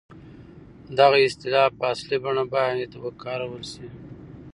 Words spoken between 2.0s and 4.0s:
بڼه بايد وکارول شي.